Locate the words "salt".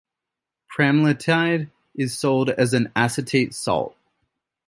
3.53-3.95